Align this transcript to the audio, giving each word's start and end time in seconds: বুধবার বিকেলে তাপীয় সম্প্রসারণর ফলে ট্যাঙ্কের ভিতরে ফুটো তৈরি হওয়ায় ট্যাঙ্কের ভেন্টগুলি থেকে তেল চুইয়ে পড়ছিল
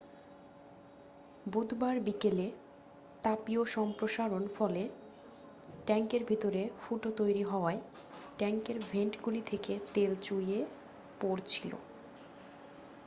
বুধবার 1.45 1.95
বিকেলে 1.99 2.47
তাপীয় 3.23 3.63
সম্প্রসারণর 3.67 4.45
ফলে 4.57 4.83
ট্যাঙ্কের 5.85 6.23
ভিতরে 6.25 6.61
ফুটো 6.79 7.09
তৈরি 7.17 7.43
হওয়ায় 7.43 7.81
ট্যাঙ্কের 8.37 8.77
ভেন্টগুলি 8.87 9.41
থেকে 9.41 9.73
তেল 9.93 10.11
চুইয়ে 10.21 10.59
পড়ছিল 11.19 11.71